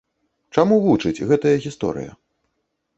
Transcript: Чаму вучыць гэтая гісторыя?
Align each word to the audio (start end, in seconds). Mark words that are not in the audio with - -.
Чаму 0.57 0.79
вучыць 0.87 1.25
гэтая 1.31 1.55
гісторыя? 1.69 2.21